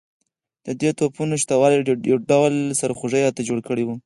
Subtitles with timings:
[0.65, 1.77] د دې توپونو شته والی
[2.11, 3.95] یو ډول سرخوږی راته جوړ کړی وو.